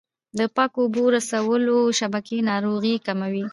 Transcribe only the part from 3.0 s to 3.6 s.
کموي.